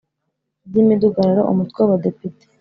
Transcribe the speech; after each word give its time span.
By’imidugararo, 0.69 1.41
Umutwe 1.51 1.77
w’Abadepite 1.81 2.43